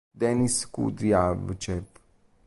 Denis 0.21 0.65
Kudrjavcev 0.71 1.85